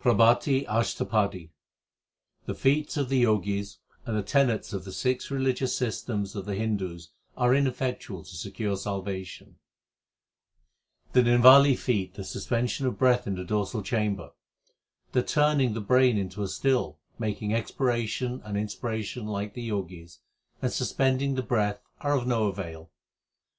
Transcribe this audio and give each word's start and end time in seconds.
PRABHATI 0.00 0.64
ASHTAPADI 0.66 1.50
The 2.46 2.54
feats 2.54 2.96
of 2.96 3.10
the 3.10 3.22
Jogis 3.22 3.80
and 4.06 4.16
the 4.16 4.22
tenets 4.22 4.72
of 4.72 4.86
the 4.86 4.92
six 4.92 5.30
religious 5.30 5.76
systems 5.76 6.34
of 6.34 6.46
the 6.46 6.54
Hindus 6.54 7.10
are 7.36 7.54
ineffectual 7.54 8.24
to 8.24 8.34
secure 8.34 8.78
salvation: 8.78 9.56
The 11.12 11.20
niwali 11.20 11.76
feat, 11.76 12.12
1 12.12 12.14
the 12.16 12.24
suspension 12.24 12.86
of 12.86 12.96
breath 12.96 13.26
in 13.26 13.34
the 13.34 13.44
dorsal 13.44 13.82
chamber; 13.82 14.28
2 15.12 15.20
the 15.20 15.22
turning 15.22 15.74
the 15.74 15.82
brain 15.82 16.16
into 16.16 16.42
a 16.42 16.48
still, 16.48 16.98
making 17.18 17.52
expiration 17.52 18.40
and 18.42 18.56
inspiration 18.56 19.26
like 19.26 19.52
the 19.52 19.68
Jogis, 19.68 20.20
and 20.62 20.72
suspending 20.72 21.34
the 21.34 21.42
breath 21.42 21.82
are 22.00 22.16
of 22.16 22.26
no 22.26 22.46
avail. 22.46 22.90